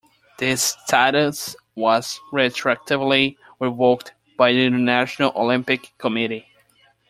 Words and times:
This 0.39 0.63
status 0.85 1.55
was 1.75 2.19
retroactively 2.33 3.37
revoked 3.59 4.13
by 4.35 4.51
the 4.51 4.65
International 4.65 5.31
Olympic 5.35 5.95
Committee. 5.99 6.47